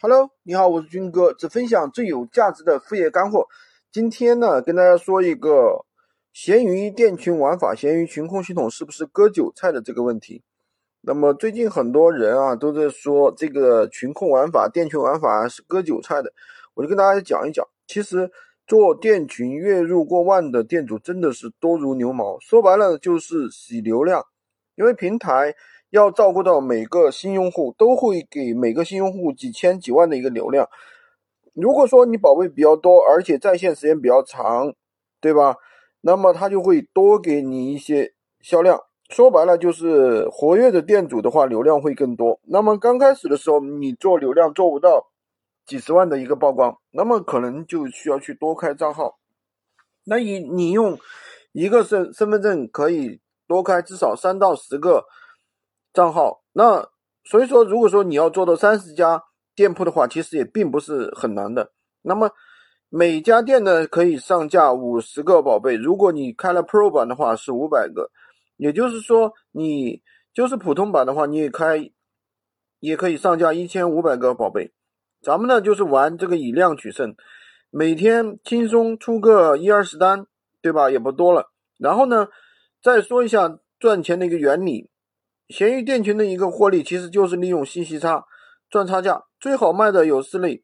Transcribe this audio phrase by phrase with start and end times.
[0.00, 3.48] Hello，你好，我是军哥，只分享最有价值的副业干货。
[3.90, 5.84] 今天呢，跟大家说一个
[6.32, 10.44] 闲鱼店群玩法，闲鱼群控系统是不是割韭菜的这个问题。
[11.00, 16.32] 那么最近很多人啊都在说这个群控玩法、店群玩法是割韭菜的，
[16.74, 17.66] 我就跟大家讲一讲。
[17.88, 18.30] 其实
[18.68, 24.24] 做店群月入过万的店主真的是多如牛毛，说白了就是洗流量，
[24.76, 25.56] 因为平台。
[25.90, 30.68] 要照顾到每个新用户，都会给每个新用户几千几万的一个流量。
[31.54, 34.74] 如果说你宝贝比较多，而且在线时间比较长，
[35.20, 35.56] 对吧？
[36.02, 38.80] 那么他就会多给你一些销量。
[39.08, 42.38] 说白了就是活跃的店主的话，流量会更多。
[42.44, 45.10] 那么刚开始的时候，你做流量做不到
[45.66, 49.18] 几十万的一个曝光，那么可能就需要去多开账号。
[50.04, 50.98] 那你你用
[51.52, 55.06] 一个身身份证可以多开至少三到十个。
[55.98, 56.88] 账号，那
[57.24, 59.24] 所以说，如果说你要做到三十家
[59.56, 61.72] 店铺的话，其实也并不是很难的。
[62.02, 62.30] 那么
[62.88, 65.74] 每家店呢，可以上架五十个宝贝。
[65.74, 68.12] 如果你开了 Pro 版的话，是五百个。
[68.58, 70.00] 也就是说，你
[70.32, 71.90] 就是普通版的话，你也开，
[72.78, 74.72] 也可以上架一千五百个宝贝。
[75.20, 77.16] 咱们呢，就是玩这个以量取胜，
[77.70, 80.26] 每天轻松出个一二十单，
[80.62, 80.92] 对吧？
[80.92, 81.50] 也不多了。
[81.76, 82.28] 然后呢，
[82.80, 84.88] 再说一下赚钱的一个原理。
[85.48, 88.26] 闲鱼店群的一个获利，其实就是利用信息差
[88.68, 89.24] 赚差价。
[89.40, 90.62] 最好卖的有四类：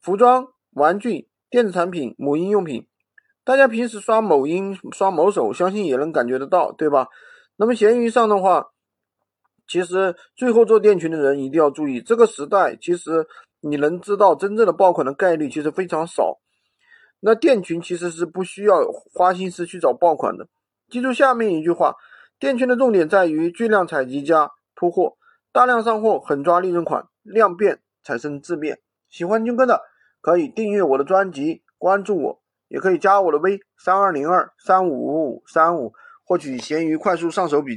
[0.00, 2.86] 服装、玩具、电子产品、母婴用品。
[3.44, 7.08] 大家平时刷某音、刷某手，相信也能感觉得到，对吧？
[7.56, 8.70] 那么闲鱼上的话，
[9.68, 13.26] 其实最后做店群的人一定要注意，这个时代其实
[13.60, 16.38] 你能知道真正的爆款的概率其实非常少。
[17.20, 20.48] 那店群其实是不需要花心思去找爆款的。
[20.88, 21.94] 记住下面一句话。
[22.38, 25.16] 店群的重点在于巨量采集加铺货，
[25.52, 28.78] 大量上货，狠抓利润款，量变产生质变。
[29.08, 29.80] 喜欢军哥的
[30.20, 35.94] 可以订阅我的专辑，关注我，也可以加我的微三二零二三五五五三五，
[36.26, 37.74] 获取闲鱼快速上手笔记。